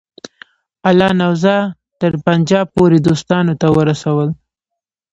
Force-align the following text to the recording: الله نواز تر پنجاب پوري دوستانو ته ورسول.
الله 0.89 1.09
نواز 1.21 1.45
تر 1.99 2.11
پنجاب 2.25 2.65
پوري 2.75 2.99
دوستانو 3.07 3.53
ته 3.61 3.67
ورسول. 3.77 4.29